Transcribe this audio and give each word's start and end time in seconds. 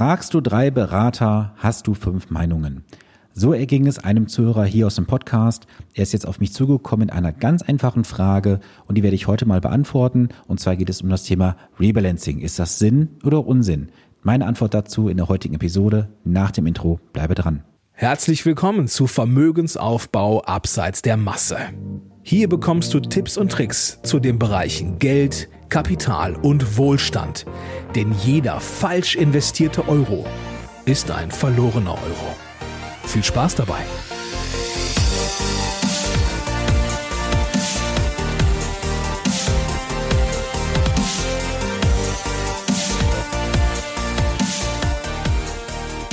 Fragst 0.00 0.32
du 0.32 0.40
drei 0.40 0.70
Berater, 0.70 1.52
hast 1.58 1.86
du 1.86 1.92
fünf 1.92 2.30
Meinungen. 2.30 2.84
So 3.34 3.52
erging 3.52 3.86
es 3.86 3.98
einem 3.98 4.28
Zuhörer 4.28 4.64
hier 4.64 4.86
aus 4.86 4.94
dem 4.94 5.04
Podcast. 5.04 5.66
Er 5.92 6.04
ist 6.04 6.14
jetzt 6.14 6.26
auf 6.26 6.40
mich 6.40 6.54
zugekommen 6.54 7.08
mit 7.08 7.14
einer 7.14 7.32
ganz 7.32 7.60
einfachen 7.60 8.04
Frage 8.04 8.60
und 8.86 8.94
die 8.96 9.02
werde 9.02 9.14
ich 9.14 9.26
heute 9.26 9.44
mal 9.44 9.60
beantworten. 9.60 10.30
Und 10.46 10.58
zwar 10.58 10.76
geht 10.76 10.88
es 10.88 11.02
um 11.02 11.10
das 11.10 11.24
Thema 11.24 11.54
Rebalancing. 11.78 12.38
Ist 12.38 12.58
das 12.58 12.78
Sinn 12.78 13.18
oder 13.24 13.46
Unsinn? 13.46 13.90
Meine 14.22 14.46
Antwort 14.46 14.72
dazu 14.72 15.10
in 15.10 15.18
der 15.18 15.28
heutigen 15.28 15.56
Episode 15.56 16.08
nach 16.24 16.50
dem 16.50 16.66
Intro. 16.66 16.98
Bleibe 17.12 17.34
dran. 17.34 17.62
Herzlich 17.92 18.46
willkommen 18.46 18.88
zu 18.88 19.06
Vermögensaufbau 19.06 20.40
abseits 20.44 21.02
der 21.02 21.18
Masse. 21.18 21.58
Hier 22.22 22.48
bekommst 22.48 22.94
du 22.94 23.00
Tipps 23.00 23.36
und 23.36 23.52
Tricks 23.52 24.00
zu 24.02 24.18
den 24.18 24.38
Bereichen 24.38 24.98
Geld, 24.98 25.50
Kapital 25.70 26.36
und 26.36 26.76
Wohlstand. 26.76 27.46
Denn 27.94 28.12
jeder 28.12 28.60
falsch 28.60 29.14
investierte 29.14 29.88
Euro 29.88 30.26
ist 30.84 31.10
ein 31.10 31.30
verlorener 31.30 31.92
Euro. 31.94 32.36
Viel 33.06 33.24
Spaß 33.24 33.54
dabei! 33.54 33.80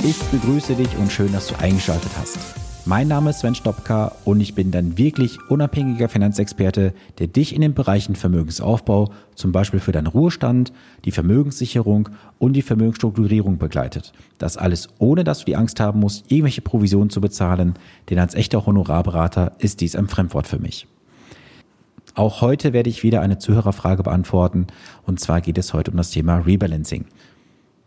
Ich 0.04 0.18
begrüße 0.30 0.74
dich 0.74 0.96
und 0.96 1.12
schön, 1.12 1.32
dass 1.32 1.48
du 1.48 1.58
eingeschaltet 1.58 2.12
hast. 2.18 2.57
Mein 2.88 3.06
Name 3.06 3.28
ist 3.28 3.40
Sven 3.40 3.54
Stopka 3.54 4.12
und 4.24 4.40
ich 4.40 4.54
bin 4.54 4.70
dein 4.70 4.96
wirklich 4.96 5.38
unabhängiger 5.50 6.08
Finanzexperte, 6.08 6.94
der 7.18 7.26
dich 7.26 7.54
in 7.54 7.60
den 7.60 7.74
Bereichen 7.74 8.16
Vermögensaufbau, 8.16 9.12
zum 9.34 9.52
Beispiel 9.52 9.78
für 9.78 9.92
deinen 9.92 10.06
Ruhestand, 10.06 10.72
die 11.04 11.10
Vermögenssicherung 11.10 12.08
und 12.38 12.54
die 12.54 12.62
Vermögensstrukturierung 12.62 13.58
begleitet. 13.58 14.14
Das 14.38 14.56
alles 14.56 14.88
ohne, 14.98 15.22
dass 15.22 15.40
du 15.40 15.44
die 15.44 15.56
Angst 15.56 15.80
haben 15.80 16.00
musst, 16.00 16.32
irgendwelche 16.32 16.62
Provisionen 16.62 17.10
zu 17.10 17.20
bezahlen, 17.20 17.74
denn 18.08 18.18
als 18.18 18.34
echter 18.34 18.64
Honorarberater 18.64 19.52
ist 19.58 19.82
dies 19.82 19.94
ein 19.94 20.08
Fremdwort 20.08 20.46
für 20.46 20.58
mich. 20.58 20.86
Auch 22.14 22.40
heute 22.40 22.72
werde 22.72 22.88
ich 22.88 23.02
wieder 23.02 23.20
eine 23.20 23.36
Zuhörerfrage 23.36 24.02
beantworten 24.02 24.66
und 25.04 25.20
zwar 25.20 25.42
geht 25.42 25.58
es 25.58 25.74
heute 25.74 25.90
um 25.90 25.98
das 25.98 26.08
Thema 26.08 26.38
Rebalancing. 26.38 27.04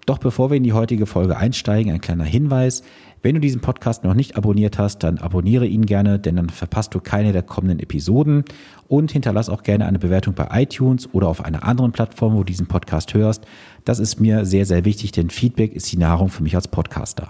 Doch 0.05 0.17
bevor 0.17 0.49
wir 0.49 0.57
in 0.57 0.63
die 0.63 0.73
heutige 0.73 1.05
Folge 1.05 1.37
einsteigen, 1.37 1.93
ein 1.93 2.01
kleiner 2.01 2.23
Hinweis. 2.23 2.81
Wenn 3.21 3.35
du 3.35 3.41
diesen 3.41 3.61
Podcast 3.61 4.03
noch 4.03 4.15
nicht 4.15 4.35
abonniert 4.35 4.79
hast, 4.79 5.03
dann 5.03 5.19
abonniere 5.19 5.67
ihn 5.67 5.85
gerne, 5.85 6.17
denn 6.17 6.37
dann 6.37 6.49
verpasst 6.49 6.95
du 6.95 6.99
keine 6.99 7.33
der 7.33 7.43
kommenden 7.43 7.79
Episoden 7.79 8.43
und 8.87 9.11
hinterlass 9.11 9.47
auch 9.47 9.61
gerne 9.61 9.85
eine 9.85 9.99
Bewertung 9.99 10.33
bei 10.33 10.47
iTunes 10.51 11.07
oder 11.13 11.27
auf 11.27 11.45
einer 11.45 11.63
anderen 11.63 11.91
Plattform, 11.91 12.33
wo 12.33 12.39
du 12.39 12.45
diesen 12.45 12.67
Podcast 12.67 13.13
hörst. 13.13 13.45
Das 13.85 13.99
ist 13.99 14.19
mir 14.19 14.45
sehr, 14.45 14.65
sehr 14.65 14.85
wichtig, 14.85 15.11
denn 15.11 15.29
Feedback 15.29 15.73
ist 15.73 15.91
die 15.91 15.97
Nahrung 15.97 16.29
für 16.29 16.41
mich 16.41 16.55
als 16.55 16.67
Podcaster. 16.67 17.29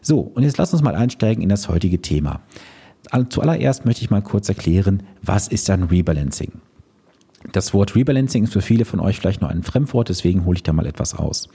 So, 0.00 0.20
und 0.20 0.44
jetzt 0.44 0.58
lass 0.58 0.72
uns 0.72 0.82
mal 0.82 0.94
einsteigen 0.94 1.42
in 1.42 1.48
das 1.48 1.68
heutige 1.68 2.00
Thema. 2.00 2.40
Zuallererst 3.30 3.84
möchte 3.84 4.02
ich 4.02 4.10
mal 4.10 4.22
kurz 4.22 4.48
erklären, 4.48 5.02
was 5.22 5.48
ist 5.48 5.68
ein 5.70 5.82
Rebalancing? 5.82 6.52
Das 7.52 7.72
Wort 7.72 7.96
Rebalancing 7.96 8.44
ist 8.44 8.52
für 8.52 8.60
viele 8.60 8.84
von 8.84 9.00
euch 9.00 9.18
vielleicht 9.18 9.40
nur 9.40 9.48
ein 9.48 9.62
Fremdwort, 9.62 10.10
deswegen 10.10 10.44
hole 10.44 10.56
ich 10.56 10.62
da 10.62 10.74
mal 10.74 10.84
etwas 10.84 11.14
aus. 11.14 11.48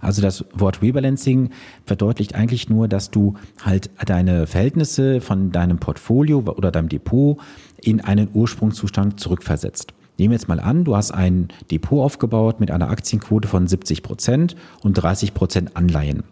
Also 0.00 0.22
das 0.22 0.44
Wort 0.54 0.82
Rebalancing 0.82 1.50
verdeutlicht 1.84 2.36
eigentlich 2.36 2.68
nur, 2.68 2.86
dass 2.86 3.10
du 3.10 3.34
halt 3.60 3.90
deine 4.06 4.46
Verhältnisse 4.46 5.20
von 5.20 5.50
deinem 5.50 5.78
Portfolio 5.78 6.38
oder 6.38 6.70
deinem 6.70 6.88
Depot 6.88 7.38
in 7.80 8.00
einen 8.00 8.28
Ursprungszustand 8.32 9.18
zurückversetzt. 9.18 9.94
Nehmen 10.16 10.30
wir 10.30 10.36
jetzt 10.36 10.48
mal 10.48 10.60
an, 10.60 10.84
du 10.84 10.94
hast 10.94 11.10
ein 11.10 11.48
Depot 11.70 12.04
aufgebaut 12.04 12.60
mit 12.60 12.70
einer 12.70 12.90
Aktienquote 12.90 13.48
von 13.48 13.66
70 13.66 14.04
Prozent 14.04 14.54
und 14.82 14.94
30 14.94 15.34
Prozent 15.34 15.76
Anleihen. 15.76 16.22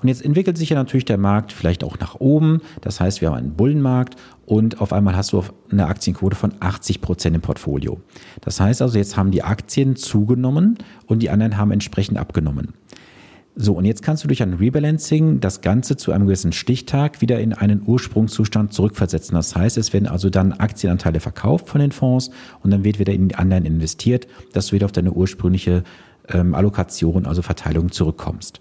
Und 0.00 0.08
jetzt 0.08 0.24
entwickelt 0.24 0.56
sich 0.56 0.70
ja 0.70 0.76
natürlich 0.76 1.04
der 1.04 1.18
Markt 1.18 1.52
vielleicht 1.52 1.82
auch 1.82 1.98
nach 1.98 2.16
oben. 2.20 2.60
Das 2.80 3.00
heißt, 3.00 3.20
wir 3.20 3.28
haben 3.28 3.36
einen 3.36 3.54
Bullenmarkt 3.54 4.16
und 4.46 4.80
auf 4.80 4.92
einmal 4.92 5.16
hast 5.16 5.32
du 5.32 5.42
eine 5.70 5.86
Aktienquote 5.86 6.36
von 6.36 6.54
80 6.60 7.00
Prozent 7.00 7.34
im 7.34 7.42
Portfolio. 7.42 8.00
Das 8.40 8.60
heißt 8.60 8.80
also, 8.80 8.96
jetzt 8.96 9.16
haben 9.16 9.30
die 9.30 9.42
Aktien 9.42 9.96
zugenommen 9.96 10.78
und 11.06 11.20
die 11.22 11.30
anderen 11.30 11.56
haben 11.56 11.72
entsprechend 11.72 12.18
abgenommen. 12.18 12.74
So, 13.60 13.72
und 13.72 13.86
jetzt 13.86 14.04
kannst 14.04 14.22
du 14.22 14.28
durch 14.28 14.40
ein 14.40 14.54
Rebalancing 14.54 15.40
das 15.40 15.62
Ganze 15.62 15.96
zu 15.96 16.12
einem 16.12 16.26
gewissen 16.26 16.52
Stichtag 16.52 17.20
wieder 17.20 17.40
in 17.40 17.52
einen 17.52 17.82
Ursprungszustand 17.84 18.72
zurückversetzen. 18.72 19.34
Das 19.34 19.56
heißt, 19.56 19.76
es 19.78 19.92
werden 19.92 20.06
also 20.06 20.30
dann 20.30 20.52
Aktienanteile 20.52 21.18
verkauft 21.18 21.68
von 21.68 21.80
den 21.80 21.90
Fonds 21.90 22.30
und 22.62 22.70
dann 22.70 22.84
wird 22.84 23.00
wieder 23.00 23.12
in 23.12 23.26
die 23.26 23.34
anderen 23.34 23.64
investiert, 23.64 24.28
dass 24.52 24.68
du 24.68 24.74
wieder 24.74 24.84
auf 24.84 24.92
deine 24.92 25.10
ursprüngliche 25.10 25.82
ähm, 26.28 26.54
Allokation, 26.54 27.26
also 27.26 27.42
Verteilung 27.42 27.90
zurückkommst. 27.90 28.60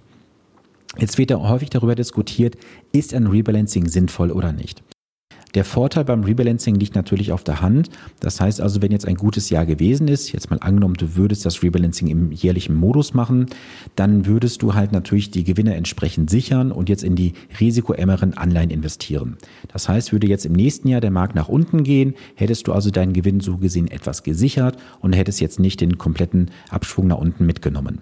Jetzt 0.98 1.18
wird 1.18 1.32
ja 1.32 1.38
häufig 1.38 1.70
darüber 1.70 1.96
diskutiert, 1.96 2.56
ist 2.92 3.14
ein 3.14 3.28
Rebalancing 3.28 3.88
sinnvoll 3.88 4.32
oder 4.32 4.54
nicht. 4.54 4.84
Der 5.58 5.64
Vorteil 5.64 6.04
beim 6.04 6.24
Rebalancing 6.24 6.76
liegt 6.76 6.94
natürlich 6.94 7.32
auf 7.32 7.44
der 7.44 7.62
Hand. 7.62 7.90
Das 8.20 8.42
heißt 8.42 8.60
also, 8.60 8.82
wenn 8.82 8.92
jetzt 8.92 9.08
ein 9.08 9.16
gutes 9.16 9.50
Jahr 9.50 9.66
gewesen 9.66 10.08
ist, 10.08 10.32
jetzt 10.32 10.50
mal 10.50 10.60
angenommen, 10.60 10.96
du 10.96 11.16
würdest 11.16 11.46
das 11.46 11.64
Rebalancing 11.64 12.10
im 12.10 12.32
jährlichen 12.32 12.76
Modus 12.76 13.14
machen, 13.14 13.48
dann 13.96 14.26
würdest 14.26 14.62
du 14.62 14.76
halt 14.76 14.92
natürlich 14.92 15.32
die 15.32 15.46
Gewinne 15.46 15.76
entsprechend 15.76 16.30
sichern 16.30 16.72
und 16.72 16.90
jetzt 16.90 17.04
in 17.04 17.16
die 17.16 17.34
risikoärmeren 17.60 18.36
Anleihen 18.38 18.70
investieren. 18.70 19.38
Das 19.72 19.88
heißt, 19.88 20.12
würde 20.12 20.28
jetzt 20.28 20.46
im 20.46 20.54
nächsten 20.54 20.90
Jahr 20.90 21.02
der 21.02 21.12
Markt 21.12 21.34
nach 21.34 21.50
unten 21.50 21.84
gehen, 21.84 22.16
hättest 22.36 22.68
du 22.68 22.74
also 22.74 22.92
deinen 22.92 23.14
Gewinn 23.14 23.40
so 23.40 23.58
gesehen 23.58 23.90
etwas 23.90 24.24
gesichert 24.24 24.78
und 25.00 25.14
hättest 25.14 25.40
jetzt 25.40 25.60
nicht 25.60 25.80
den 25.82 25.98
kompletten 25.98 26.52
Abschwung 26.70 27.08
nach 27.08 27.18
unten 27.18 27.46
mitgenommen. 27.46 28.02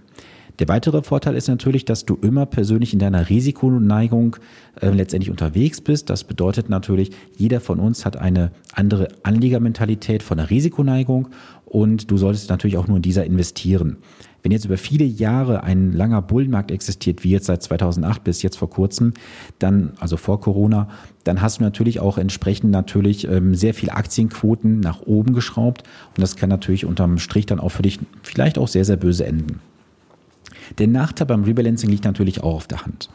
Der 0.60 0.70
weitere 0.70 1.02
Vorteil 1.02 1.36
ist 1.36 1.50
natürlich, 1.50 1.84
dass 1.84 2.06
du 2.06 2.16
immer 2.22 2.46
persönlich 2.46 2.94
in 2.94 3.00
deiner 3.00 3.30
Risikoneigung 3.30 4.38
äh, 4.80 4.90
letztendlich 4.90 5.30
unterwegs 5.30 5.82
bist. 5.82 6.10
Das 6.10 6.24
bedeutet 6.24 6.70
natürlich, 6.70 7.12
jeder 7.36 7.60
von 7.60 7.80
uns 7.80 8.06
hat 8.06 8.16
eine 8.16 8.52
andere 8.74 9.10
Anlegermentalität 9.24 10.24
von 10.24 10.38
der 10.38 10.50
Risikoneigung 10.50 11.28
und 11.66 12.10
du 12.10 12.18
solltest 12.18 12.50
natürlich 12.50 12.78
auch 12.78 12.88
nur 12.88 12.98
in 12.98 13.04
dieser 13.04 13.26
investieren. 13.26 13.98
Wenn 14.44 14.52
jetzt 14.52 14.66
über 14.66 14.78
viele 14.78 15.04
Jahre 15.04 15.64
ein 15.64 15.92
langer 15.92 16.22
Bullenmarkt 16.22 16.72
existiert, 16.72 17.24
wie 17.24 17.32
jetzt 17.32 17.48
seit 17.48 17.64
2008 17.64 18.24
bis 18.24 18.44
jetzt 18.44 18.58
vor 18.58 18.70
kurzem, 18.70 19.14
dann, 19.60 19.94
also 20.00 20.18
vor 20.18 20.40
Corona, 20.40 20.88
dann 21.24 21.42
hast 21.42 21.60
du 21.60 21.64
natürlich 21.64 22.00
auch 22.00 22.18
entsprechend 22.18 22.72
natürlich 22.72 23.28
ähm, 23.28 23.56
sehr 23.56 23.74
viele 23.74 23.94
Aktienquoten 23.94 24.80
nach 24.80 25.02
oben 25.02 25.34
geschraubt 25.34 25.84
und 26.16 26.22
das 26.22 26.36
kann 26.38 26.50
natürlich 26.50 26.86
unterm 26.86 27.18
Strich 27.18 27.48
dann 27.48 27.60
auch 27.60 27.70
für 27.70 27.82
dich 27.82 28.00
vielleicht 28.22 28.58
auch 28.58 28.68
sehr, 28.68 28.86
sehr 28.86 28.98
böse 28.98 29.26
enden. 29.26 29.60
Der 30.78 30.88
Nachteil 30.88 31.28
beim 31.28 31.44
Rebalancing 31.44 31.90
liegt 31.90 32.06
natürlich 32.06 32.42
auch 32.44 32.56
auf 32.56 32.68
der 32.68 32.86
Hand. 32.86 33.10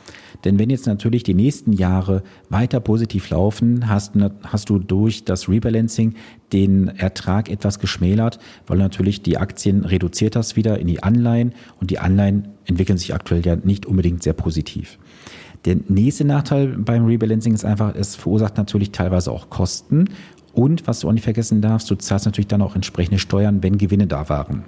Denn 0.44 0.58
wenn 0.58 0.70
jetzt 0.70 0.86
natürlich 0.86 1.22
die 1.22 1.34
nächsten 1.34 1.72
Jahre 1.72 2.22
weiter 2.48 2.80
positiv 2.80 3.28
laufen, 3.30 3.88
hast, 3.88 4.12
hast 4.44 4.70
du 4.70 4.78
durch 4.78 5.24
das 5.24 5.48
Rebalancing 5.48 6.14
den 6.52 6.88
Ertrag 6.88 7.50
etwas 7.50 7.78
geschmälert, 7.78 8.38
weil 8.66 8.78
natürlich 8.78 9.22
die 9.22 9.38
Aktien 9.38 9.84
reduziert 9.84 10.36
hast 10.36 10.56
wieder 10.56 10.78
in 10.78 10.86
die 10.86 11.02
Anleihen 11.02 11.52
und 11.80 11.90
die 11.90 11.98
Anleihen 11.98 12.48
entwickeln 12.64 12.98
sich 12.98 13.14
aktuell 13.14 13.44
ja 13.44 13.56
nicht 13.56 13.86
unbedingt 13.86 14.22
sehr 14.22 14.32
positiv. 14.32 14.98
Der 15.66 15.76
nächste 15.88 16.24
Nachteil 16.24 16.68
beim 16.68 17.04
Rebalancing 17.04 17.52
ist 17.52 17.66
einfach, 17.66 17.94
es 17.94 18.16
verursacht 18.16 18.56
natürlich 18.56 18.92
teilweise 18.92 19.30
auch 19.30 19.50
Kosten 19.50 20.06
und 20.52 20.86
was 20.86 21.00
du 21.00 21.08
auch 21.08 21.12
nicht 21.12 21.24
vergessen 21.24 21.60
darfst, 21.60 21.90
du 21.90 21.94
zahlst 21.94 22.26
natürlich 22.26 22.48
dann 22.48 22.62
auch 22.62 22.74
entsprechende 22.74 23.18
Steuern, 23.18 23.62
wenn 23.62 23.78
Gewinne 23.78 24.06
da 24.06 24.28
waren. 24.28 24.64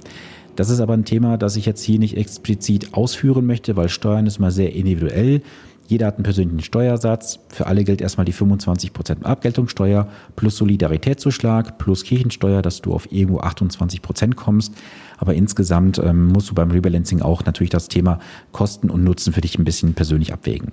Das 0.56 0.68
ist 0.68 0.80
aber 0.80 0.94
ein 0.94 1.04
Thema, 1.04 1.38
das 1.38 1.56
ich 1.56 1.64
jetzt 1.64 1.82
hier 1.82 1.98
nicht 1.98 2.16
explizit 2.16 2.92
ausführen 2.92 3.46
möchte, 3.46 3.76
weil 3.76 3.88
Steuern 3.88 4.26
ist 4.26 4.38
mal 4.38 4.50
sehr 4.50 4.74
individuell. 4.74 5.42
Jeder 5.88 6.06
hat 6.06 6.16
einen 6.16 6.24
persönlichen 6.24 6.62
Steuersatz. 6.62 7.38
Für 7.48 7.66
alle 7.66 7.84
gilt 7.84 8.00
erstmal 8.00 8.24
die 8.24 8.34
25% 8.34 9.24
Abgeltungssteuer 9.24 10.08
plus 10.36 10.56
Solidaritätszuschlag 10.56 11.78
plus 11.78 12.04
Kirchensteuer, 12.04 12.62
dass 12.62 12.80
du 12.82 12.94
auf 12.94 13.10
irgendwo 13.10 13.40
28% 13.40 14.34
kommst. 14.34 14.74
Aber 15.18 15.34
insgesamt 15.34 15.98
ähm, 15.98 16.28
musst 16.28 16.50
du 16.50 16.54
beim 16.54 16.70
Rebalancing 16.70 17.22
auch 17.22 17.44
natürlich 17.44 17.70
das 17.70 17.88
Thema 17.88 18.20
Kosten 18.52 18.90
und 18.90 19.04
Nutzen 19.04 19.32
für 19.32 19.40
dich 19.40 19.58
ein 19.58 19.64
bisschen 19.64 19.94
persönlich 19.94 20.32
abwägen. 20.32 20.72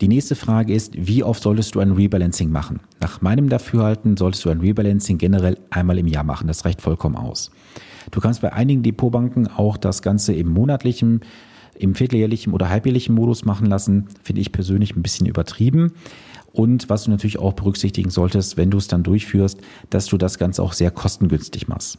Die 0.00 0.08
nächste 0.08 0.34
Frage 0.34 0.72
ist, 0.72 0.94
wie 0.96 1.22
oft 1.22 1.42
solltest 1.42 1.74
du 1.74 1.80
ein 1.80 1.92
Rebalancing 1.92 2.50
machen? 2.50 2.80
Nach 3.00 3.20
meinem 3.20 3.50
Dafürhalten 3.50 4.16
solltest 4.16 4.46
du 4.46 4.48
ein 4.48 4.60
Rebalancing 4.60 5.18
generell 5.18 5.58
einmal 5.68 5.98
im 5.98 6.06
Jahr 6.06 6.24
machen. 6.24 6.46
Das 6.46 6.64
reicht 6.64 6.80
vollkommen 6.80 7.16
aus. 7.16 7.50
Du 8.10 8.20
kannst 8.20 8.40
bei 8.40 8.50
einigen 8.50 8.82
Depotbanken 8.82 9.46
auch 9.46 9.76
das 9.76 10.00
Ganze 10.00 10.32
im 10.32 10.48
monatlichen, 10.48 11.20
im 11.78 11.94
vierteljährlichen 11.94 12.54
oder 12.54 12.70
halbjährlichen 12.70 13.14
Modus 13.14 13.44
machen 13.44 13.66
lassen. 13.66 14.08
Finde 14.22 14.40
ich 14.40 14.52
persönlich 14.52 14.96
ein 14.96 15.02
bisschen 15.02 15.26
übertrieben. 15.26 15.92
Und 16.50 16.88
was 16.88 17.04
du 17.04 17.10
natürlich 17.10 17.38
auch 17.38 17.52
berücksichtigen 17.52 18.08
solltest, 18.08 18.56
wenn 18.56 18.70
du 18.70 18.78
es 18.78 18.88
dann 18.88 19.02
durchführst, 19.02 19.60
dass 19.90 20.06
du 20.06 20.16
das 20.16 20.38
Ganze 20.38 20.62
auch 20.62 20.72
sehr 20.72 20.90
kostengünstig 20.90 21.68
machst. 21.68 21.98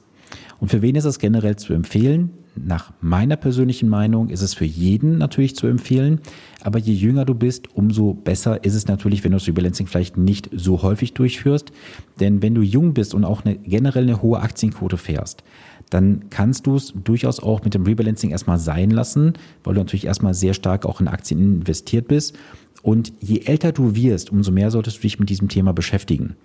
Und 0.59 0.69
für 0.71 0.81
wen 0.81 0.95
ist 0.95 1.05
es 1.05 1.19
generell 1.19 1.55
zu 1.55 1.73
empfehlen? 1.73 2.31
Nach 2.55 2.91
meiner 3.01 3.37
persönlichen 3.37 3.87
Meinung 3.87 4.29
ist 4.29 4.41
es 4.41 4.53
für 4.53 4.65
jeden 4.65 5.17
natürlich 5.17 5.55
zu 5.55 5.67
empfehlen. 5.67 6.19
Aber 6.61 6.79
je 6.79 6.93
jünger 6.93 7.25
du 7.25 7.33
bist, 7.33 7.75
umso 7.75 8.13
besser 8.13 8.63
ist 8.63 8.75
es 8.75 8.87
natürlich, 8.87 9.23
wenn 9.23 9.31
du 9.31 9.37
das 9.37 9.47
Rebalancing 9.47 9.87
vielleicht 9.87 10.17
nicht 10.17 10.49
so 10.53 10.81
häufig 10.81 11.13
durchführst. 11.13 11.71
Denn 12.19 12.41
wenn 12.41 12.53
du 12.53 12.61
jung 12.61 12.93
bist 12.93 13.13
und 13.13 13.23
auch 13.23 13.45
eine, 13.45 13.57
generell 13.57 14.03
eine 14.03 14.21
hohe 14.21 14.39
Aktienquote 14.39 14.97
fährst, 14.97 15.43
dann 15.89 16.29
kannst 16.29 16.67
du 16.67 16.75
es 16.75 16.93
durchaus 16.95 17.39
auch 17.41 17.63
mit 17.63 17.73
dem 17.73 17.83
Rebalancing 17.83 18.31
erstmal 18.31 18.59
sein 18.59 18.91
lassen, 18.91 19.33
weil 19.63 19.73
du 19.73 19.81
natürlich 19.81 20.05
erstmal 20.05 20.33
sehr 20.33 20.53
stark 20.53 20.85
auch 20.85 21.01
in 21.01 21.07
Aktien 21.07 21.39
investiert 21.39 22.07
bist. 22.07 22.37
Und 22.81 23.13
je 23.19 23.41
älter 23.41 23.71
du 23.71 23.95
wirst, 23.95 24.31
umso 24.31 24.51
mehr 24.51 24.71
solltest 24.71 24.97
du 24.97 25.01
dich 25.01 25.19
mit 25.19 25.29
diesem 25.29 25.49
Thema 25.49 25.73
beschäftigen. 25.73 26.35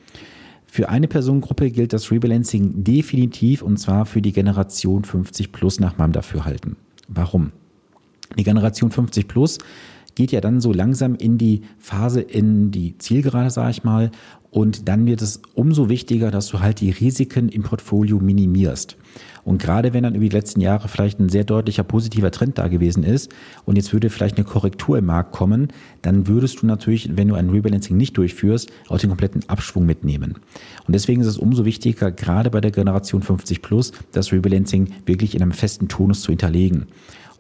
Für 0.77 0.91
eine 0.91 1.09
Personengruppe 1.09 1.71
gilt 1.71 1.95
das 1.95 2.11
Rebalancing 2.11 2.85
definitiv 2.85 3.63
und 3.63 3.79
zwar 3.79 4.05
für 4.05 4.21
die 4.21 4.33
Generation 4.33 5.05
50 5.05 5.51
plus 5.51 5.81
nach 5.81 5.97
meinem 5.97 6.13
Dafürhalten. 6.13 6.77
Warum? 7.09 7.53
Die 8.37 8.45
Generation 8.45 8.91
50 8.91 9.27
plus 9.27 9.57
geht 10.17 10.33
ja 10.33 10.41
dann 10.41 10.61
so 10.61 10.73
langsam 10.73 11.15
in 11.15 11.39
die 11.39 11.63
Phase, 11.79 12.21
in 12.21 12.73
die 12.73 12.99
Zielgerade, 12.99 13.51
sage 13.51 13.71
ich 13.71 13.85
mal. 13.85 14.11
Und 14.51 14.89
dann 14.89 15.07
wird 15.07 15.21
es 15.23 15.43
umso 15.55 15.89
wichtiger, 15.89 16.31
dass 16.31 16.49
du 16.49 16.61
halt 16.61 16.81
die 16.81 16.91
Risiken 16.91 17.51
im 17.51 17.63
Portfolio 17.63 18.19
minimierst. 18.19 18.97
Und 19.45 19.63
gerade 19.63 19.93
wenn 19.93 20.03
dann 20.03 20.15
über 20.15 20.25
die 20.25 20.35
letzten 20.35 20.61
Jahre 20.61 20.89
vielleicht 20.89 21.21
ein 21.21 21.29
sehr 21.29 21.45
deutlicher 21.45 21.85
positiver 21.85 22.31
Trend 22.31 22.59
da 22.59 22.67
gewesen 22.67 23.05
ist 23.05 23.31
und 23.65 23.77
jetzt 23.77 23.93
würde 23.93 24.11
vielleicht 24.11 24.39
eine 24.39 24.45
Korrektur 24.45 24.99
im 24.99 25.07
Markt 25.07 25.33
kommen, 25.33 25.69
dann 26.03 26.27
würdest 26.27 26.63
du 26.63 26.67
natürlich, 26.67 27.17
wenn 27.17 27.29
du 27.29 27.35
ein 27.35 27.51
Rebalancing 27.51 27.97
nicht 27.97 28.17
durchführst, 28.17 28.73
auch 28.89 28.99
den 28.99 29.11
kompletten 29.11 29.49
Abschwung 29.49 29.87
mitnehmen. 29.87 30.35
Und 30.87 30.95
deswegen 30.95 31.21
ist 31.21 31.29
es 31.29 31.39
umso 31.39 31.65
wichtiger, 31.65 32.11
gerade 32.11 32.51
bei 32.51 32.61
der 32.61 32.73
Generation 32.73 33.23
50 33.23 33.63
plus, 33.63 33.93
das 34.11 34.33
Rebalancing 34.33 34.89
wirklich 35.05 35.35
in 35.35 35.43
einem 35.43 35.53
festen 35.53 35.87
Tonus 35.87 36.23
zu 36.23 36.33
hinterlegen. 36.33 36.87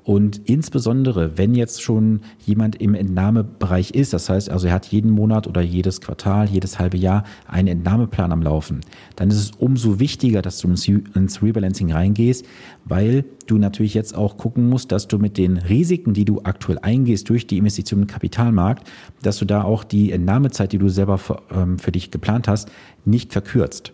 Und 0.06 0.41
insbesondere, 0.44 1.37
wenn 1.37 1.56
jetzt 1.56 1.82
schon 1.82 2.20
jemand 2.44 2.76
im 2.76 2.94
Entnahmebereich 2.94 3.91
ist, 3.91 4.12
das 4.12 4.29
heißt 4.29 4.49
also, 4.49 4.69
er 4.69 4.73
hat 4.73 4.87
jeden 4.87 5.11
Monat 5.11 5.49
oder 5.49 5.62
jedes 5.62 6.00
Quartal, 6.00 6.49
jedes 6.49 6.79
halbe 6.79 6.97
Jahr 6.97 7.25
einen 7.49 7.67
Entnahmeplan 7.67 8.31
am 8.31 8.41
Laufen, 8.41 8.82
dann 9.17 9.31
ist 9.31 9.38
es 9.38 9.50
umso 9.58 9.99
wichtiger, 9.99 10.43
dass 10.43 10.58
du 10.58 10.69
ins 10.69 11.43
Rebalancing 11.43 11.91
reingehst, 11.91 12.47
weil 12.85 13.25
du 13.49 13.58
natürlich 13.58 13.94
jetzt 13.94 14.14
auch 14.14 14.37
gucken 14.37 14.69
musst, 14.69 14.93
dass 14.93 15.08
du 15.08 15.19
mit 15.19 15.38
den 15.38 15.56
Risiken, 15.56 16.14
die 16.14 16.25
du 16.25 16.41
aktuell 16.44 16.79
eingehst 16.82 17.29
durch 17.29 17.49
die 17.49 17.58
Investition 17.58 18.03
im 18.03 18.06
Kapitalmarkt, 18.06 18.88
dass 19.23 19.38
du 19.38 19.44
da 19.44 19.64
auch 19.64 19.82
die 19.82 20.12
Entnahmezeit, 20.12 20.70
die 20.70 20.79
du 20.79 20.88
selber 20.88 21.19
für, 21.19 21.43
ähm, 21.53 21.81
für 21.81 21.91
dich 21.91 22.12
geplant 22.12 22.47
hast, 22.47 22.70
nicht 23.05 23.32
verkürzt. 23.32 23.93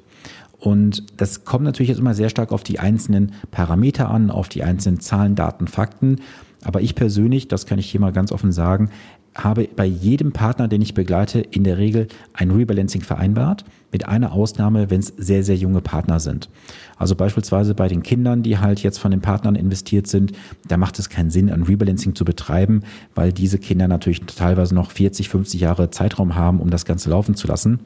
Und 0.63 1.03
das 1.21 1.45
kommt 1.45 1.65
natürlich 1.65 1.89
jetzt 1.89 1.99
immer 1.99 2.15
sehr 2.15 2.29
stark 2.29 2.53
auf 2.53 2.63
die 2.63 2.79
einzelnen 2.79 3.33
Parameter 3.51 4.09
an, 4.09 4.31
auf 4.31 4.49
die 4.49 4.63
einzelnen 4.63 5.01
Zahlen, 5.01 5.35
Daten, 5.35 5.67
Fakten. 5.67 6.21
Aber 6.63 6.81
ich 6.81 6.95
persönlich, 6.95 7.49
das 7.49 7.67
kann 7.67 7.81
ich 7.81 7.91
hier 7.91 8.01
mal 8.01 8.13
ganz 8.13 8.31
offen 8.31 8.53
sagen, 8.53 8.89
habe 9.35 9.69
bei 9.75 9.87
jedem 9.87 10.31
Partner, 10.31 10.69
den 10.69 10.81
ich 10.81 10.95
begleite, 10.95 11.41
in 11.41 11.65
der 11.65 11.79
Regel 11.79 12.07
ein 12.33 12.53
Rebalancing 12.53 13.01
vereinbart, 13.01 13.65
mit 13.91 14.07
einer 14.07 14.33
Ausnahme, 14.33 14.89
wenn 14.89 15.01
es 15.01 15.13
sehr, 15.17 15.43
sehr 15.43 15.57
junge 15.57 15.81
Partner 15.81 16.21
sind. 16.21 16.49
Also 16.97 17.17
beispielsweise 17.17 17.75
bei 17.75 17.89
den 17.89 18.05
Kindern, 18.05 18.45
die 18.45 18.59
halt 18.59 18.85
jetzt 18.85 18.99
von 18.99 19.11
den 19.11 19.21
Partnern 19.21 19.57
investiert 19.57 20.07
sind, 20.07 20.31
da 20.69 20.77
macht 20.77 20.97
es 21.01 21.09
keinen 21.09 21.31
Sinn, 21.31 21.51
ein 21.51 21.65
Rebalancing 21.65 22.15
zu 22.15 22.25
betreiben, 22.25 22.83
weil 23.17 23.33
diese 23.33 23.59
Kinder 23.59 23.89
natürlich 23.89 24.21
teilweise 24.21 24.77
noch 24.77 24.93
40, 24.93 25.29
50 25.29 25.61
Jahre 25.61 25.91
Zeitraum 25.91 26.37
haben, 26.37 26.61
um 26.61 26.71
das 26.71 26.85
Ganze 26.85 27.11
laufen 27.11 27.35
zu 27.35 27.49
lassen. 27.49 27.81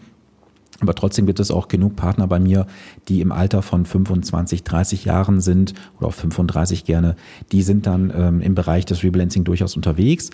Aber 0.80 0.94
trotzdem 0.94 1.26
gibt 1.26 1.40
es 1.40 1.50
auch 1.50 1.68
genug 1.68 1.96
Partner 1.96 2.26
bei 2.26 2.38
mir, 2.38 2.66
die 3.08 3.20
im 3.20 3.32
Alter 3.32 3.62
von 3.62 3.86
25, 3.86 4.62
30 4.62 5.04
Jahren 5.04 5.40
sind 5.40 5.74
oder 5.98 6.08
auch 6.08 6.14
35 6.14 6.84
gerne. 6.84 7.16
Die 7.52 7.62
sind 7.62 7.86
dann 7.86 8.12
ähm, 8.14 8.40
im 8.40 8.54
Bereich 8.54 8.84
des 8.84 9.02
Rebalancing 9.02 9.44
durchaus 9.44 9.76
unterwegs. 9.76 10.30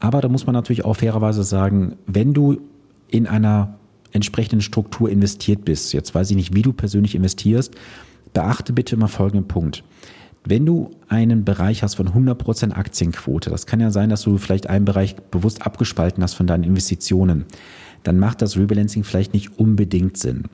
Aber 0.00 0.20
da 0.20 0.28
muss 0.28 0.46
man 0.46 0.54
natürlich 0.54 0.84
auch 0.84 0.96
fairerweise 0.96 1.42
sagen, 1.42 1.96
wenn 2.06 2.32
du 2.34 2.60
in 3.08 3.26
einer 3.26 3.74
entsprechenden 4.12 4.60
Struktur 4.60 5.10
investiert 5.10 5.64
bist, 5.64 5.92
jetzt 5.92 6.14
weiß 6.14 6.30
ich 6.30 6.36
nicht, 6.36 6.54
wie 6.54 6.62
du 6.62 6.72
persönlich 6.72 7.14
investierst, 7.14 7.74
beachte 8.32 8.72
bitte 8.72 8.96
immer 8.96 9.08
folgenden 9.08 9.48
Punkt. 9.48 9.84
Wenn 10.44 10.64
du 10.64 10.90
einen 11.08 11.44
Bereich 11.44 11.82
hast 11.82 11.96
von 11.96 12.10
100% 12.10 12.72
Aktienquote, 12.72 13.50
das 13.50 13.66
kann 13.66 13.80
ja 13.80 13.90
sein, 13.90 14.10
dass 14.10 14.22
du 14.22 14.38
vielleicht 14.38 14.68
einen 14.68 14.84
Bereich 14.84 15.16
bewusst 15.16 15.66
abgespalten 15.66 16.22
hast 16.22 16.34
von 16.34 16.46
deinen 16.46 16.62
Investitionen, 16.62 17.46
dann 18.06 18.18
macht 18.18 18.42
das 18.42 18.56
Rebalancing 18.56 19.04
vielleicht 19.04 19.34
nicht 19.34 19.58
unbedingt 19.58 20.16
Sinn. 20.16 20.44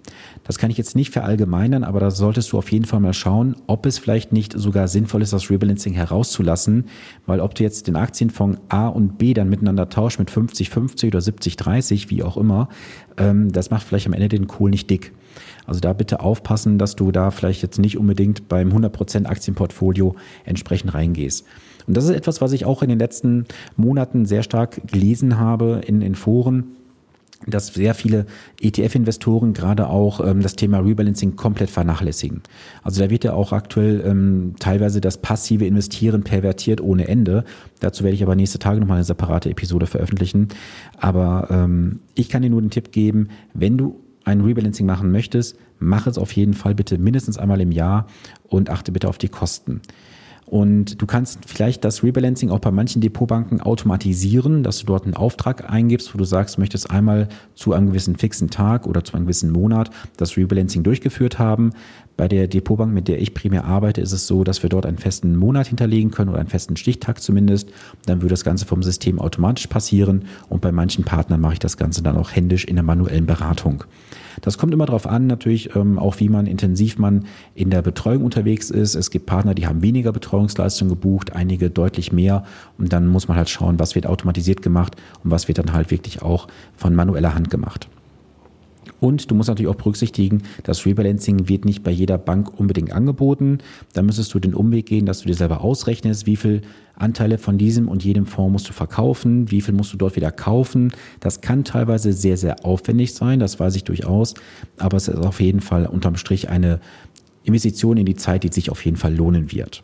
Das 0.44 0.58
kann 0.58 0.70
ich 0.70 0.78
jetzt 0.78 0.96
nicht 0.96 1.12
verallgemeinern, 1.12 1.84
aber 1.84 2.00
da 2.00 2.10
solltest 2.10 2.52
du 2.52 2.58
auf 2.58 2.72
jeden 2.72 2.84
Fall 2.84 3.00
mal 3.00 3.12
schauen, 3.12 3.56
ob 3.66 3.87
es 3.87 3.99
vielleicht 3.99 4.32
nicht 4.32 4.52
sogar 4.58 4.88
sinnvoll 4.88 5.22
ist, 5.22 5.32
das 5.32 5.50
Rebalancing 5.50 5.93
herauszulassen, 5.93 6.87
weil 7.26 7.40
ob 7.40 7.54
du 7.54 7.62
jetzt 7.62 7.88
den 7.88 7.96
Aktienfonds 7.96 8.58
A 8.69 8.88
und 8.88 9.19
B 9.19 9.34
dann 9.34 9.49
miteinander 9.49 9.88
tauscht 9.88 10.19
mit 10.19 10.31
50-50 10.31 11.08
oder 11.08 11.19
70-30, 11.19 12.10
wie 12.10 12.22
auch 12.22 12.37
immer, 12.37 12.69
ähm, 13.19 13.52
das 13.52 13.70
macht 13.70 13.87
vielleicht 13.87 14.06
am 14.06 14.14
Ende 14.14 14.28
den 14.28 14.46
Kohl 14.46 14.70
nicht 14.70 14.88
dick. 14.88 15.12
Also 15.66 15.81
da 15.81 15.93
bitte 15.93 16.20
aufpassen, 16.20 16.78
dass 16.78 16.96
du 16.96 17.12
da 17.12 17.31
vielleicht 17.31 17.62
jetzt 17.62 17.78
nicht 17.78 17.99
unbedingt 17.99 18.49
beim 18.49 18.70
100% 18.70 19.26
Aktienportfolio 19.26 20.16
entsprechend 20.44 20.94
reingehst. 20.94 21.44
Und 21.87 21.96
das 21.96 22.04
ist 22.04 22.10
etwas, 22.10 22.40
was 22.40 22.52
ich 22.52 22.64
auch 22.64 22.82
in 22.82 22.88
den 22.88 22.99
letzten 22.99 23.46
Monaten 23.76 24.25
sehr 24.26 24.43
stark 24.43 24.81
gelesen 24.87 25.38
habe 25.38 25.81
in, 25.87 26.00
in 26.00 26.14
Foren 26.14 26.76
dass 27.47 27.69
sehr 27.69 27.94
viele 27.94 28.27
ETF-Investoren 28.61 29.53
gerade 29.53 29.89
auch 29.89 30.21
ähm, 30.25 30.43
das 30.43 30.56
Thema 30.56 30.79
Rebalancing 30.79 31.37
komplett 31.37 31.71
vernachlässigen. 31.71 32.43
Also 32.83 33.03
da 33.03 33.11
wird 33.11 33.25
ja 33.25 33.33
auch 33.33 33.53
aktuell 33.53 34.03
ähm, 34.06 34.55
teilweise 34.59 35.00
das 35.00 35.19
passive 35.19 35.67
Investieren 35.67 36.23
pervertiert 36.23 36.81
ohne 36.81 37.09
Ende. 37.09 37.44
Dazu 37.81 38.05
werde 38.05 38.15
ich 38.15 38.23
aber 38.23 38.35
nächste 38.35 38.59
Tage 38.59 38.81
nochmal 38.81 38.99
eine 38.99 39.05
separate 39.05 39.50
Episode 39.50 39.87
veröffentlichen. 39.87 40.49
Aber 40.99 41.49
ähm, 41.50 42.00
ich 42.15 42.29
kann 42.29 42.43
dir 42.43 42.50
nur 42.50 42.61
den 42.61 42.71
Tipp 42.71 42.93
geben, 42.93 43.29
wenn 43.55 43.77
du 43.77 44.00
ein 44.25 44.41
Rebalancing 44.41 44.87
machen 44.87 45.11
möchtest, 45.11 45.59
mach 45.79 46.06
es 46.06 46.19
auf 46.19 46.33
jeden 46.33 46.55
Fall 46.55 46.75
bitte 46.75 46.99
mindestens 46.99 47.38
einmal 47.38 47.61
im 47.61 47.73
Jahr 47.73 48.06
und 48.49 48.71
achte 48.71 48.93
bitte 48.93 49.09
auf 49.09 49.19
die 49.19 49.29
Kosten. 49.29 49.81
Und 50.47 51.00
du 51.00 51.06
kannst 51.06 51.39
vielleicht 51.47 51.83
das 51.85 52.03
Rebalancing 52.03 52.50
auch 52.50 52.59
bei 52.59 52.71
manchen 52.71 53.00
Depotbanken 53.00 53.62
automatisieren, 53.62 54.62
dass 54.62 54.81
du 54.81 54.87
dort 54.87 55.05
einen 55.05 55.15
Auftrag 55.15 55.71
eingibst, 55.71 56.12
wo 56.12 56.19
du 56.19 56.25
sagst, 56.25 56.56
du 56.56 56.61
möchtest 56.61 56.91
einmal 56.91 57.29
zu 57.55 57.73
einem 57.73 57.87
gewissen 57.87 58.17
fixen 58.17 58.50
Tag 58.50 58.87
oder 58.87 59.03
zu 59.03 59.15
einem 59.15 59.25
gewissen 59.25 59.50
Monat 59.50 59.91
das 60.19 60.37
Rebalancing 60.37 60.83
durchgeführt 60.83 61.39
haben. 61.39 61.71
Bei 62.17 62.29
der 62.29 62.49
Depotbank, 62.49 62.93
mit 62.93 63.09
der 63.09 63.23
ich 63.23 63.33
primär 63.33 63.65
arbeite, 63.65 64.00
ist 64.00 64.12
es 64.12 64.27
so, 64.27 64.44
dass 64.44 64.62
wir 64.62 64.69
dort 64.69 64.85
einen 64.85 64.99
festen 64.99 65.37
Monat 65.37 65.69
hinterlegen 65.69 66.11
können 66.11 66.29
oder 66.29 66.41
einen 66.41 66.50
festen 66.50 66.77
Stichtag 66.77 67.23
zumindest. 67.23 67.71
Dann 68.05 68.21
würde 68.21 68.35
das 68.35 68.45
Ganze 68.45 68.67
vom 68.67 68.83
System 68.83 69.21
automatisch 69.21 69.69
passieren 69.69 70.27
und 70.49 70.61
bei 70.61 70.73
manchen 70.73 71.05
Partnern 71.05 71.41
mache 71.41 71.55
ich 71.55 71.61
das 71.61 71.79
Ganze 71.79 72.03
dann 72.03 72.17
auch 72.17 72.31
händisch 72.31 72.65
in 72.65 72.77
der 72.77 72.85
manuellen 72.85 73.25
Beratung. 73.27 73.85
Das 74.40 74.58
kommt 74.58 74.73
immer 74.73 74.87
darauf 74.87 75.06
an, 75.06 75.26
natürlich 75.26 75.76
ähm, 75.76 75.99
auch, 75.99 76.20
wie 76.20 76.29
man 76.29 76.46
intensiv 76.46 76.99
man 76.99 77.26
in 77.55 77.70
der 77.70 77.82
Betreuung 77.82 78.25
unterwegs 78.25 78.70
ist. 78.70 78.94
Es 78.94 79.11
gibt 79.11 79.26
Partner, 79.26 79.55
die 79.55 79.67
haben 79.67 79.82
weniger 79.82 80.12
Betreuungsleistung 80.12 80.88
gebucht, 80.88 81.34
einige 81.34 81.70
deutlich 81.70 82.12
mehr. 82.12 82.44
Und 82.79 82.93
dann 82.93 83.08
muss 83.08 83.29
man 83.29 83.37
halt 83.37 83.50
schauen, 83.50 83.79
was 83.79 83.94
wird 83.94 84.06
automatisiert 84.06 84.62
gemacht 84.62 84.97
und 85.23 85.30
was 85.30 85.49
wird 85.49 85.59
dann 85.59 85.73
halt 85.73 85.90
wirklich 85.90 86.23
auch 86.23 86.49
von 86.76 86.95
manueller 86.95 87.35
Hand 87.35 87.50
gemacht. 87.50 87.88
Und 89.02 89.32
du 89.32 89.35
musst 89.35 89.49
natürlich 89.49 89.68
auch 89.68 89.75
berücksichtigen, 89.75 90.44
das 90.62 90.87
Rebalancing 90.87 91.49
wird 91.49 91.64
nicht 91.64 91.82
bei 91.82 91.90
jeder 91.90 92.18
Bank 92.18 92.61
unbedingt 92.61 92.92
angeboten. 92.92 93.59
Da 93.94 94.02
müsstest 94.02 94.32
du 94.32 94.38
den 94.38 94.54
Umweg 94.54 94.87
gehen, 94.87 95.06
dass 95.06 95.23
du 95.23 95.26
dir 95.26 95.35
selber 95.35 95.62
ausrechnest, 95.62 96.25
wie 96.26 96.37
viel 96.37 96.62
Anteile 96.94 97.38
von 97.38 97.59
diesem 97.59 97.88
und 97.88 98.04
jedem 98.04 98.26
Fonds 98.26 98.52
musst 98.52 98.68
du 98.68 98.73
verkaufen, 98.73 99.50
wie 99.50 99.61
viel 99.61 99.75
musst 99.75 99.92
du 99.92 99.97
dort 99.97 100.14
wieder 100.14 100.30
kaufen. 100.30 100.92
Das 101.18 101.40
kann 101.40 101.64
teilweise 101.64 102.12
sehr, 102.12 102.37
sehr 102.37 102.64
aufwendig 102.64 103.12
sein, 103.12 103.40
das 103.40 103.59
weiß 103.59 103.75
ich 103.75 103.82
durchaus. 103.82 104.35
Aber 104.76 104.99
es 104.99 105.09
ist 105.09 105.16
auf 105.16 105.40
jeden 105.40 105.62
Fall 105.62 105.87
unterm 105.87 106.14
Strich 106.14 106.49
eine 106.49 106.78
Investition 107.42 107.97
in 107.97 108.06
die 108.06 108.14
Zeit, 108.14 108.44
die 108.44 108.52
sich 108.52 108.71
auf 108.71 108.85
jeden 108.85 108.99
Fall 108.99 109.16
lohnen 109.16 109.50
wird. 109.50 109.82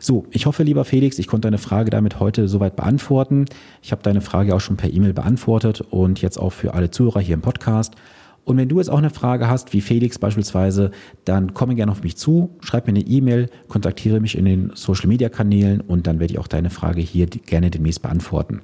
So, 0.00 0.26
ich 0.32 0.46
hoffe, 0.46 0.64
lieber 0.64 0.84
Felix, 0.84 1.18
ich 1.18 1.28
konnte 1.28 1.46
deine 1.46 1.56
Frage 1.58 1.90
damit 1.90 2.20
heute 2.20 2.46
soweit 2.46 2.76
beantworten. 2.76 3.46
Ich 3.80 3.92
habe 3.92 4.02
deine 4.02 4.20
Frage 4.20 4.54
auch 4.54 4.60
schon 4.60 4.76
per 4.76 4.92
E-Mail 4.92 5.14
beantwortet 5.14 5.80
und 5.80 6.20
jetzt 6.20 6.36
auch 6.36 6.50
für 6.50 6.74
alle 6.74 6.90
Zuhörer 6.90 7.20
hier 7.20 7.34
im 7.34 7.40
Podcast. 7.40 7.94
Und 8.44 8.56
wenn 8.58 8.68
du 8.68 8.78
jetzt 8.78 8.90
auch 8.90 8.98
eine 8.98 9.10
Frage 9.10 9.48
hast, 9.48 9.72
wie 9.72 9.80
Felix 9.80 10.18
beispielsweise, 10.18 10.90
dann 11.24 11.54
komme 11.54 11.74
gerne 11.74 11.92
auf 11.92 12.02
mich 12.02 12.16
zu, 12.16 12.50
schreib 12.60 12.86
mir 12.86 12.90
eine 12.90 13.00
E-Mail, 13.00 13.48
kontaktiere 13.68 14.20
mich 14.20 14.36
in 14.36 14.44
den 14.44 14.72
Social 14.74 15.08
Media 15.08 15.28
Kanälen 15.28 15.80
und 15.80 16.06
dann 16.06 16.20
werde 16.20 16.34
ich 16.34 16.38
auch 16.38 16.48
deine 16.48 16.70
Frage 16.70 17.00
hier 17.00 17.26
gerne 17.26 17.70
demnächst 17.70 18.02
beantworten. 18.02 18.60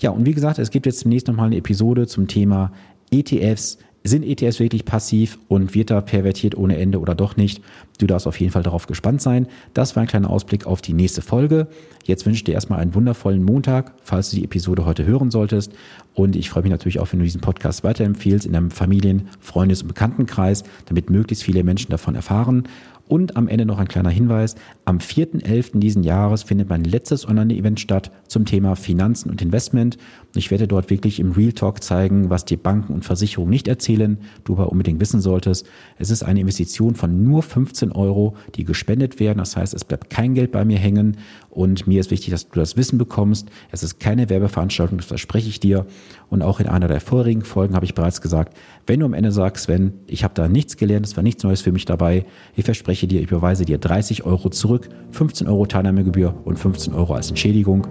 Ja, 0.00 0.10
und 0.10 0.24
wie 0.24 0.32
gesagt, 0.32 0.58
es 0.58 0.70
gibt 0.70 0.86
jetzt 0.86 1.04
demnächst 1.04 1.28
nochmal 1.28 1.46
eine 1.46 1.56
Episode 1.56 2.06
zum 2.06 2.26
Thema 2.26 2.72
ETFs, 3.10 3.78
sind 4.02 4.24
ETFs 4.24 4.60
wirklich 4.60 4.84
passiv 4.84 5.38
und 5.48 5.74
wird 5.74 5.90
da 5.90 6.00
pervertiert 6.00 6.56
ohne 6.56 6.78
Ende 6.78 7.00
oder 7.00 7.14
doch 7.14 7.36
nicht? 7.36 7.62
Du 7.98 8.06
darfst 8.06 8.26
auf 8.26 8.40
jeden 8.40 8.50
Fall 8.50 8.62
darauf 8.62 8.86
gespannt 8.86 9.20
sein. 9.20 9.46
Das 9.74 9.94
war 9.94 10.02
ein 10.02 10.08
kleiner 10.08 10.30
Ausblick 10.30 10.66
auf 10.66 10.80
die 10.80 10.94
nächste 10.94 11.20
Folge. 11.20 11.68
Jetzt 12.06 12.24
wünsche 12.24 12.38
ich 12.38 12.44
dir 12.44 12.54
erstmal 12.54 12.80
einen 12.80 12.94
wundervollen 12.94 13.42
Montag, 13.42 13.92
falls 14.02 14.30
du 14.30 14.36
die 14.36 14.44
Episode 14.44 14.86
heute 14.86 15.04
hören 15.04 15.30
solltest. 15.30 15.72
Und 16.14 16.34
ich 16.34 16.48
freue 16.48 16.62
mich 16.62 16.72
natürlich 16.72 16.98
auch, 16.98 17.12
wenn 17.12 17.18
du 17.18 17.24
diesen 17.24 17.42
Podcast 17.42 17.84
weiterempfiehlst 17.84 18.46
in 18.46 18.54
deinem 18.54 18.70
Familien-, 18.70 19.28
Freundes- 19.38 19.82
und 19.82 19.88
Bekanntenkreis, 19.88 20.64
damit 20.86 21.10
möglichst 21.10 21.44
viele 21.44 21.62
Menschen 21.62 21.90
davon 21.90 22.14
erfahren. 22.14 22.64
Und 23.10 23.36
am 23.36 23.48
Ende 23.48 23.66
noch 23.66 23.80
ein 23.80 23.88
kleiner 23.88 24.10
Hinweis. 24.10 24.54
Am 24.84 24.98
4.11. 24.98 25.80
diesen 25.80 26.04
Jahres 26.04 26.44
findet 26.44 26.68
mein 26.68 26.84
letztes 26.84 27.26
Online-Event 27.26 27.80
statt 27.80 28.12
zum 28.28 28.44
Thema 28.44 28.76
Finanzen 28.76 29.30
und 29.30 29.42
Investment. 29.42 29.96
Ich 30.36 30.52
werde 30.52 30.68
dort 30.68 30.90
wirklich 30.90 31.18
im 31.18 31.32
Real 31.32 31.50
Talk 31.52 31.82
zeigen, 31.82 32.30
was 32.30 32.44
die 32.44 32.56
Banken 32.56 32.92
und 32.92 33.04
Versicherungen 33.04 33.50
nicht 33.50 33.66
erzählen, 33.66 34.18
du 34.44 34.52
aber 34.52 34.70
unbedingt 34.70 35.00
wissen 35.00 35.20
solltest. 35.20 35.66
Es 35.98 36.10
ist 36.10 36.22
eine 36.22 36.38
Investition 36.38 36.94
von 36.94 37.24
nur 37.24 37.42
15 37.42 37.90
Euro, 37.90 38.36
die 38.54 38.62
gespendet 38.62 39.18
werden. 39.18 39.38
Das 39.38 39.56
heißt, 39.56 39.74
es 39.74 39.84
bleibt 39.84 40.08
kein 40.08 40.34
Geld 40.34 40.52
bei 40.52 40.64
mir 40.64 40.78
hängen 40.78 41.16
und 41.60 41.86
mir 41.86 42.00
ist 42.00 42.10
wichtig, 42.10 42.30
dass 42.30 42.48
du 42.48 42.58
das 42.58 42.78
Wissen 42.78 42.96
bekommst. 42.96 43.50
Es 43.70 43.82
ist 43.82 44.00
keine 44.00 44.30
Werbeveranstaltung, 44.30 44.96
das 44.96 45.06
verspreche 45.06 45.50
ich 45.50 45.60
dir. 45.60 45.84
Und 46.30 46.40
auch 46.40 46.58
in 46.58 46.66
einer 46.66 46.88
der 46.88 47.02
vorigen 47.02 47.42
Folgen 47.42 47.74
habe 47.74 47.84
ich 47.84 47.94
bereits 47.94 48.22
gesagt, 48.22 48.56
wenn 48.86 49.00
du 49.00 49.06
am 49.06 49.12
Ende 49.12 49.30
sagst, 49.30 49.64
Sven, 49.64 49.92
ich 50.06 50.24
habe 50.24 50.32
da 50.32 50.48
nichts 50.48 50.78
gelernt, 50.78 51.04
es 51.04 51.16
war 51.16 51.22
nichts 51.22 51.42
Neues 51.42 51.60
für 51.60 51.70
mich 51.70 51.84
dabei, 51.84 52.24
ich 52.56 52.64
verspreche 52.64 53.06
dir, 53.06 53.20
ich 53.20 53.30
überweise 53.30 53.66
dir 53.66 53.76
30 53.76 54.24
Euro 54.24 54.48
zurück, 54.48 54.88
15 55.10 55.48
Euro 55.48 55.66
Teilnahmegebühr 55.66 56.34
und 56.44 56.58
15 56.58 56.94
Euro 56.94 57.12
als 57.12 57.28
Entschädigung. 57.28 57.86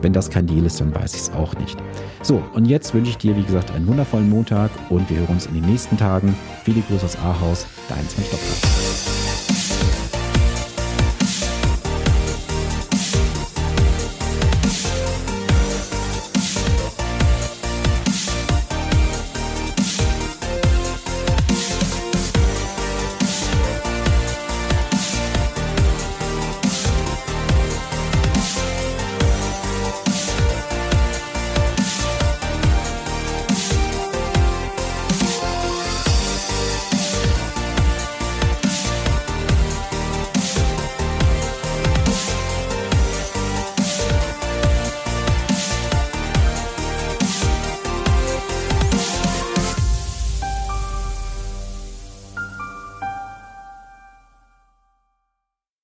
Wenn 0.00 0.12
das 0.12 0.28
kein 0.28 0.48
Deal 0.48 0.66
ist, 0.66 0.80
dann 0.80 0.92
weiß 0.92 1.14
ich 1.14 1.20
es 1.20 1.30
auch 1.30 1.54
nicht. 1.60 1.76
So, 2.22 2.42
und 2.54 2.64
jetzt 2.64 2.92
wünsche 2.92 3.10
ich 3.10 3.18
dir, 3.18 3.36
wie 3.36 3.44
gesagt, 3.44 3.70
einen 3.70 3.86
wundervollen 3.86 4.28
Montag 4.28 4.72
und 4.90 5.08
wir 5.08 5.18
hören 5.18 5.34
uns 5.34 5.46
in 5.46 5.54
den 5.54 5.66
nächsten 5.66 5.96
Tagen. 5.96 6.34
Viele 6.64 6.80
Grüße 6.80 7.04
aus 7.04 7.16
Ahaus, 7.18 7.66
dein 7.88 8.08
Sven 8.08 8.24
Stoppler. 8.24 9.11